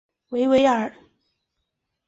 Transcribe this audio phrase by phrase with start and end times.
[0.29, 0.91] 维维尔。